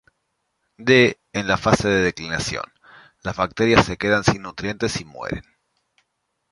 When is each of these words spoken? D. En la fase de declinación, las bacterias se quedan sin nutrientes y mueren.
D. 0.79 1.19
En 1.31 1.47
la 1.47 1.57
fase 1.59 1.87
de 1.87 2.01
declinación, 2.01 2.63
las 3.21 3.37
bacterias 3.37 3.85
se 3.85 3.97
quedan 3.97 4.23
sin 4.23 4.41
nutrientes 4.41 4.99
y 4.99 5.05
mueren. 5.05 5.43